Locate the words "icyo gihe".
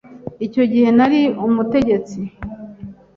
0.45-0.89